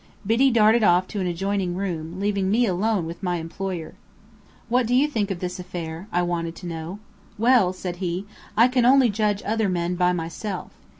[0.25, 3.93] Biddy darted off to an adjoining room, leaving me alone with my employer.
[4.67, 6.97] "What do you think of this affair?" I wanted to know.
[7.37, 8.25] "Well," said he,
[8.57, 10.71] "I can only judge other men by myself.